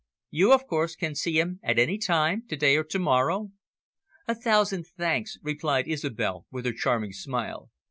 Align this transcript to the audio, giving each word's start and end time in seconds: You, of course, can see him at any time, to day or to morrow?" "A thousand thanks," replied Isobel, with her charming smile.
You, 0.31 0.51
of 0.53 0.65
course, 0.65 0.95
can 0.95 1.13
see 1.13 1.37
him 1.37 1.59
at 1.61 1.77
any 1.77 1.99
time, 1.99 2.47
to 2.47 2.55
day 2.57 2.75
or 2.75 2.83
to 2.85 2.97
morrow?" 2.97 3.51
"A 4.27 4.33
thousand 4.33 4.87
thanks," 4.87 5.37
replied 5.43 5.87
Isobel, 5.87 6.47
with 6.49 6.65
her 6.65 6.73
charming 6.73 7.13
smile. 7.13 7.69